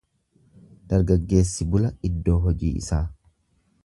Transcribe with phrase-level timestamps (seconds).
[0.93, 3.03] Dargaggeessi bula iddoo hojii isaa.